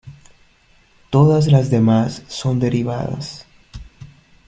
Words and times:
Todas 1.11 1.45
las 1.45 1.69
demás 1.69 2.23
son 2.27 2.59
derivadas. 2.59 3.45